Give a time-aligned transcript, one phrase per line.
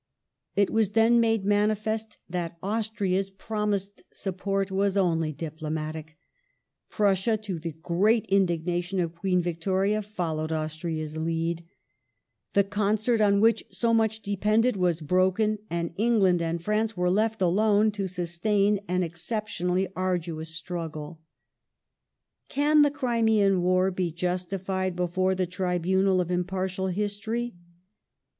[0.55, 6.17] It was then made manifest that' Austria's promised support was only diplomatic;
[6.89, 11.63] Prussia— to the great indignation of Queen Victoria— followed Austria's lead;^
[12.53, 17.39] the concert on which so much depended was broken,' and England and France were left
[17.39, 21.21] alone to sustain an exceptionally aiduous struggle.
[22.49, 27.53] Can the Crimean War be 'justified before the tribunal of im was the partial history